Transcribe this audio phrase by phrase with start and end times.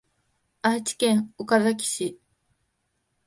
[0.63, 2.19] 愛知県岡崎市